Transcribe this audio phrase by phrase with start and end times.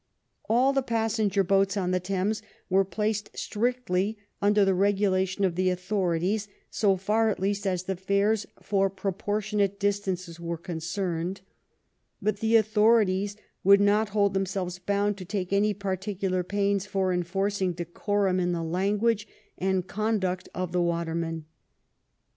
[0.49, 5.69] All the passenger boats on the Thames were placed strictly under the regulations of the
[5.69, 11.41] authorities, so far, at least, as the fares for proportionate distances were ^ concerned,
[12.19, 17.13] but the authorities would not hold them selves bound to take any particular pains for
[17.13, 19.27] enforcing decorum in the language
[19.59, 21.45] and conduct of the water men.